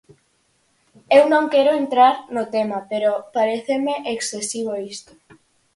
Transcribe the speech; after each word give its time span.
Eu 1.17 1.23
non 1.33 1.45
quero 1.53 1.71
entrar 1.83 2.15
no 2.35 2.43
tema, 2.55 2.79
pero 2.89 3.09
paréceme 3.35 3.93
excesivo 4.15 4.71
isto. 4.93 5.11